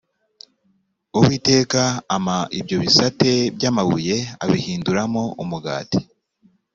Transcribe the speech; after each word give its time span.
uwiteka 1.17 1.81
ampa 2.15 2.37
ibyo 2.59 2.77
bisate 2.83 3.31
by 3.55 3.63
‘amabuye 3.71 4.17
abihinduramo 4.43 5.23
umugati. 5.43 5.99